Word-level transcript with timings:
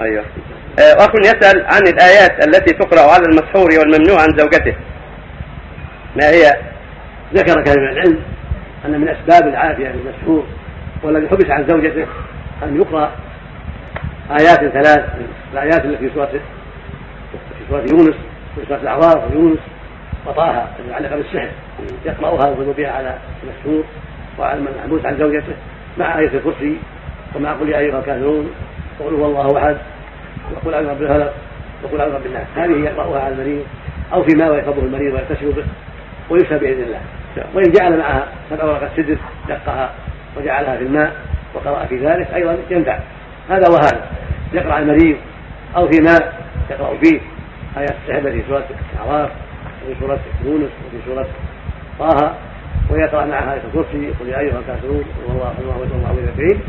أيوه 0.00 0.24
آه، 0.78 0.94
أخ 1.04 1.10
يسأل 1.14 1.66
عن 1.66 1.82
الآيات 1.82 2.46
التي 2.46 2.74
تقرأ 2.74 3.12
على 3.12 3.24
المسحور 3.24 3.68
والممنوع 3.78 4.22
عن 4.22 4.28
زوجته 4.36 4.74
ما 6.16 6.30
هي؟ 6.30 6.56
ذكر 7.34 7.64
كلام 7.64 7.78
العلم 7.78 8.18
أن 8.84 9.00
من 9.00 9.08
أسباب 9.08 9.48
العافية 9.48 9.88
للمسحور 9.88 10.44
والذي 11.02 11.28
حبس 11.28 11.50
عن 11.50 11.66
زوجته 11.68 12.06
أن 12.62 12.76
يقرأ 12.76 13.10
آيات 14.30 14.58
ثلاث 14.58 15.04
الآيات 15.52 15.84
التي 15.84 16.08
في 16.08 16.14
سورة 16.14 16.26
في 16.26 17.64
سورة 17.68 17.80
يونس 17.80 18.16
في 18.54 18.66
سورة 18.68 18.78
الأعراف 18.78 19.30
ويونس 19.30 19.58
وطه 20.26 20.68
المتعلقة 20.80 21.16
بالسحر 21.16 21.48
يقرأها 22.04 22.48
ويقول 22.48 22.74
بها 22.74 22.90
على 22.90 23.18
المسحور 23.42 23.84
وعلى 24.38 24.60
من 24.60 24.68
محبوس 24.78 25.06
عن 25.06 25.18
زوجته 25.18 25.54
مع 25.98 26.18
آية 26.18 26.28
الكرسي 26.28 26.76
ومع 27.34 27.52
قل 27.52 27.68
يا 27.68 27.78
أيها 27.78 27.98
الكافرون 27.98 28.50
وقل 29.00 29.14
هو 29.14 29.26
الله 29.26 29.58
احد 29.58 29.76
وقل 30.54 30.74
اعوذ 30.74 30.86
برب 30.86 31.02
الفلق 31.02 31.34
وقل 31.84 32.00
اعوذ 32.00 32.12
برب 32.12 32.26
الناس 32.26 32.46
هذه 32.56 32.84
يقراها 32.84 33.20
على 33.20 33.34
المريض 33.34 33.64
أو 34.12 34.22
فيما 34.22 34.50
ويخبره 34.50 34.82
المريض 34.82 35.14
ويغتسل 35.14 35.52
به 35.52 35.64
ويشفى 36.30 36.58
باذن 36.58 36.82
الله 36.82 37.00
وان 37.54 37.72
جعل 37.72 37.98
معها 37.98 38.26
سبع 38.50 38.64
ورقه 38.64 38.90
سدر 38.96 39.16
دقها 39.48 39.90
وجعلها 40.36 40.76
في 40.76 40.82
الماء 40.82 41.12
وقرأ 41.54 41.84
في 41.84 41.96
ذلك 41.96 42.34
أيضا 42.34 42.56
ينفع 42.70 42.98
هذا 43.50 43.68
وهذا 43.70 44.06
يقرا 44.52 44.78
المريض 44.78 45.16
أو 45.76 45.88
في 45.88 46.00
ماء 46.00 46.40
يقرا 46.70 46.96
فيه 47.04 47.20
ايات 47.76 47.94
السحر 48.08 48.32
في 48.32 48.42
سوره 48.48 48.64
الاعراف 48.94 49.30
وفي 49.84 50.00
سوره 50.00 50.18
يونس 50.44 50.70
وفي 50.86 50.96
سوره 51.06 51.26
طه 51.98 52.34
ويقرا 52.90 53.24
معها 53.24 53.54
إيه 53.54 53.60
الكرسي 53.64 54.04
يقول 54.04 54.28
يا 54.28 54.38
ايها 54.38 54.58
الكافرون 54.58 55.04
والله 55.28 55.54
الله 55.60 55.76
الله 55.94 56.30
الكريم 56.32 56.60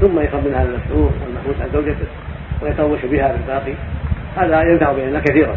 ثم 0.00 0.20
يخرج 0.20 0.46
منها 0.46 0.62
المسحور 0.62 1.12
والمحبوس 1.22 1.60
عن 1.60 1.68
زوجته 1.72 2.06
ويتوش 2.62 3.04
بها 3.04 3.32
بالباقي 3.32 3.74
هذا 4.36 4.62
ينفع 4.62 4.92
بين 4.92 5.08
الله 5.08 5.20
كثيرا 5.20 5.56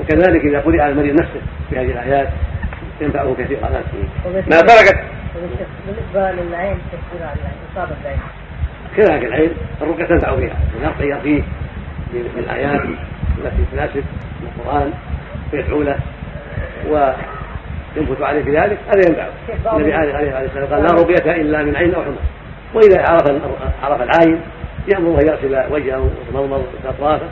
وكذلك 0.00 0.44
إذا 0.44 0.60
قرئ 0.60 0.80
على 0.80 0.92
المريض 0.92 1.14
نفسه 1.14 1.40
بهذه 1.72 1.90
الايات 1.90 2.28
ينفعه 3.00 3.34
كثيرا 3.38 3.70
ما 4.50 4.60
تركت 4.60 5.00
بالنسبة 5.86 6.42
للعين 6.42 6.78
تكبير 6.92 7.26
على 7.26 7.40
اصابه 7.72 7.96
العين 8.02 8.20
كذلك 8.96 9.24
العين 9.24 9.50
الرقية 9.82 10.04
تنفع 10.04 10.36
فيها 10.36 10.56
يقرا 10.82 11.20
فيه 11.20 11.42
من 12.12 12.38
الآيات 12.38 12.80
التي 13.38 13.64
تناسب 13.72 14.04
القرآن 14.42 14.92
ويدعو 15.52 15.82
له 15.82 15.98
وينبت 16.88 18.22
عليه 18.22 18.42
في 18.42 18.56
ذلك 18.56 18.78
هذا 18.88 19.08
ينفعه 19.08 19.76
النبي 19.76 19.92
عليه 19.94 20.46
الصلاة 20.46 20.62
والسلام 20.62 20.66
قال 20.66 20.82
لا 20.82 21.02
رقية 21.02 21.40
إلا 21.40 21.62
من 21.62 21.76
عين 21.76 21.94
أو 21.94 22.02
حمى. 22.02 22.16
وإذا 22.74 23.04
عرف 23.08 23.30
عرف 23.82 24.02
العاين 24.02 24.40
يامره 24.94 25.20
أن 25.20 25.26
يغسل 25.26 25.72
وجهه 25.72 26.00
ويتمضمض 26.00 26.64
اطرافه 26.84 27.26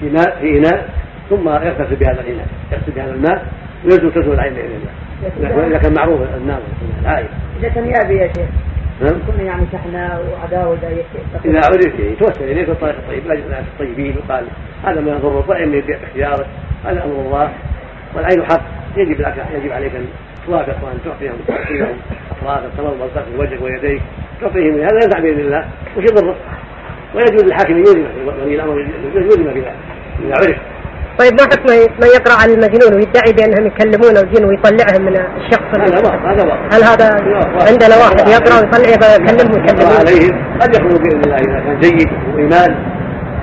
في 0.00 0.10
ماء 0.10 0.38
في 0.40 0.58
إناء 0.58 0.88
ثم 1.30 1.48
يغتسل 1.48 1.96
بهذا 1.96 2.20
الإناء 2.20 2.46
يغسل 2.72 2.92
بهذا 2.92 3.10
الماء 3.10 3.46
ويزول 3.84 4.12
تزول 4.12 4.34
العين 4.34 4.54
بإذن 4.54 4.80
الله. 5.36 5.66
إذا 5.66 5.78
كان 5.78 5.94
معروف 5.94 6.20
النار 6.36 6.60
العاين. 7.02 7.28
إذا 7.60 7.68
كان 7.68 7.84
يأبي 7.84 8.14
يا 8.14 8.26
شيخ 8.26 8.48
نعم. 9.02 9.14
كنا 9.26 9.42
يعني 9.42 9.66
شحناء 9.72 10.24
وعداوة 10.32 10.78
إذا 11.44 11.60
عرف 11.64 11.98
يتوسل 11.98 12.44
إليه 12.44 12.62
الطريق 12.62 12.96
الطيب 12.96 13.26
لا 13.26 13.34
الناس 13.34 13.64
الطيبين 13.72 14.16
وقال 14.16 14.44
هذا 14.84 15.00
ما 15.00 15.10
يضر 15.10 15.38
الطعم 15.38 15.70
باختياره 15.70 16.46
هذا 16.84 17.04
أمر 17.04 17.20
الله. 17.26 17.52
والعين 18.14 18.42
حق 18.42 18.62
يجب 18.96 19.20
لك 19.20 19.46
يجب 19.54 19.72
عليك 19.72 19.94
أن 19.94 20.06
توافق 20.46 20.84
وأن 20.84 20.98
تعطيهم 21.04 21.36
تعطيهم 21.46 21.96
أطراف 22.30 22.64
التمضمض 22.64 23.10
تغسل 23.14 23.38
وجهك 23.38 23.62
ويديك. 23.62 24.02
تعطيهم 24.40 24.74
هذا 24.74 25.04
ينفع 25.04 25.18
بإذن 25.18 25.40
الله. 25.40 25.64
وش 25.96 26.04
يضره 26.04 26.34
ويجوز 27.14 27.44
للحاكم 27.44 27.74
أن 27.74 27.80
يلزم 27.80 28.04
ولي 28.42 28.54
الامر 28.54 28.88
يلزم 29.14 29.42
بذلك 29.42 29.72
إذا 30.24 30.34
عرف. 30.34 30.56
طيب 31.18 31.32
ما 31.32 31.42
حكم 31.42 31.68
من 32.00 32.08
يقرأ 32.16 32.34
على 32.42 32.54
المجنون 32.54 32.94
ويدعي 32.94 33.32
بأنهم 33.32 33.66
يكلمون 33.66 34.16
الجن 34.16 34.44
ويطلعهم 34.44 35.02
من 35.02 35.16
الشخص؟ 35.36 35.78
هذا 35.78 35.98
واقع 35.98 36.32
هذا 36.32 36.44
واقع. 36.44 36.66
هل 36.72 36.82
هذا 36.84 37.06
عندنا 37.70 37.96
واحد 37.96 38.28
يقرأ 38.28 38.56
ويطلع 38.60 39.14
يكلمهم 39.14 39.64
يكلمون 39.64 39.96
عليهم. 39.96 40.58
قد 40.60 40.74
يخرج 40.74 40.96
بإذن 41.02 41.20
الله 41.24 41.36
إذا 41.36 41.60
كان 41.66 41.80
جيد 41.80 42.08
وإيمان. 42.34 42.76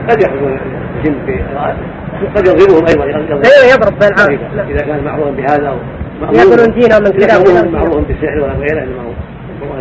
قد 0.10 0.24
يخرج 0.24 0.60
الجن 0.98 1.16
في 1.26 2.28
قد 2.36 2.48
يضربهم 2.48 2.88
أيضا. 2.88 3.04
أيوه 3.04 3.74
يضرب 3.74 4.00
بالعام 4.00 4.40
إذا 4.70 4.82
كان 4.82 5.04
معروفا 5.04 5.32
بهذا 5.32 5.80
يقولون 6.34 6.74
دينا 6.74 7.00
من 7.00 7.12
كذا 7.12 7.66
معروف 7.72 8.08
بالسحر 8.08 8.40
ولا 8.40 8.54
غيره 8.54 8.88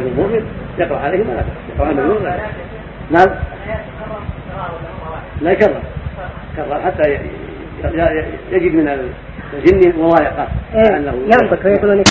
انما 0.00 0.22
هو 0.22 0.26
القران 0.26 0.36
المؤمن 0.36 0.46
يقرأ 0.78 0.98
عليهم 0.98 1.28
ولا 1.30 1.44
يقرأ 1.76 1.90
المجنون 1.90 2.22
لا 2.22 2.36
نعم. 3.10 3.26
لا 5.40 5.50
يكرر. 5.50 5.82
كرر 6.56 6.80
حتى 6.80 7.18
يجد 8.52 8.74
من 8.74 8.88
الجن 9.54 10.00
مضايقه 10.00 10.48
لأنه 10.74 11.14
ينطق 11.24 11.66
ويقولون 11.66 12.02